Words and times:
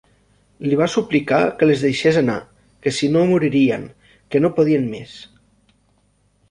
Li 0.69 0.77
va 0.79 0.87
suplicar 0.93 1.39
que 1.59 1.67
les 1.67 1.83
deixes 1.87 2.17
anar, 2.23 2.39
que 2.85 2.95
si 3.01 3.11
no 3.17 3.25
moririen, 3.33 3.85
que 4.33 4.43
no 4.45 4.53
podien 4.61 4.91
més. 4.97 5.17